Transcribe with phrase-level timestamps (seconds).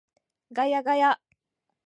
[0.51, 1.19] ガヤガヤ